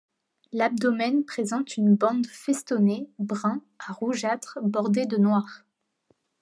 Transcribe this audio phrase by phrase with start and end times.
[0.51, 5.63] L'abdomen présente une bande festonnée brun à rougeâtre bordée de noir.